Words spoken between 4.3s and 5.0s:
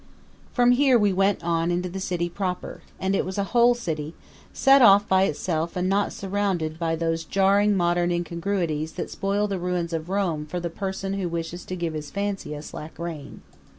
set